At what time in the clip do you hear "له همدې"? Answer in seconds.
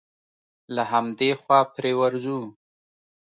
0.75-1.29